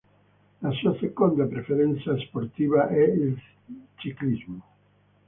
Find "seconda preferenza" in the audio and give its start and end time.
0.99-2.17